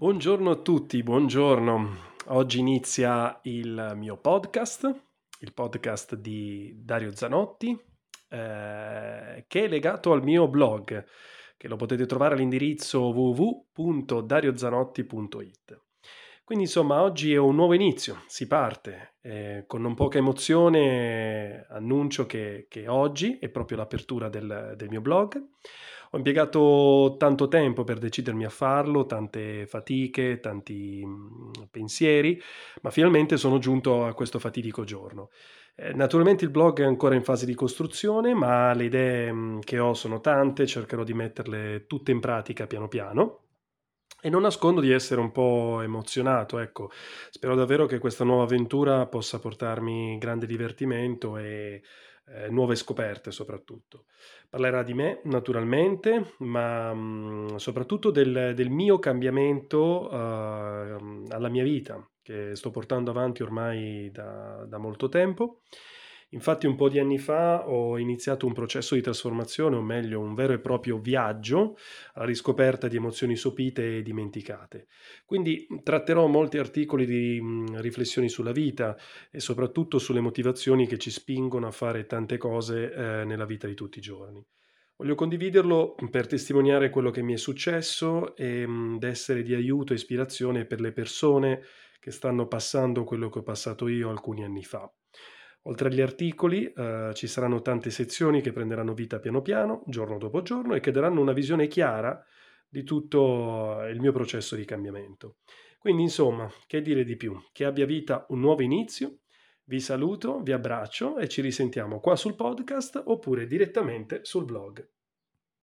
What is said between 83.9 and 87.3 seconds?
i giorni. Voglio condividerlo per testimoniare quello che